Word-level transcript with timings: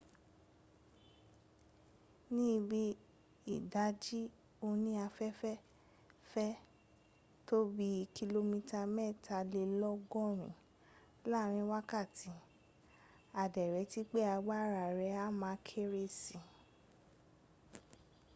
ní 2.35 2.51
bí 2.69 2.83
i 2.95 2.97
ìdájí 3.55 4.21
òní 4.67 4.91
àfẹ́fẹ́ 5.07 5.57
fẹ́ 6.31 6.51
tó 7.47 7.57
bí 7.75 7.89
kìlómítà 8.15 8.79
mẹ́tàlélọ́gọ́rin 8.95 10.51
láàrin 11.31 11.69
wákàtí 11.71 12.31
a 13.41 13.43
dẹ̀ 13.53 13.67
retí 13.75 14.01
pé 14.11 14.19
agbára 14.35 14.83
ẹ̀ 15.07 15.13
á 15.25 15.27
ma 15.41 15.51
kéré 15.67 16.03
sí 16.21 16.37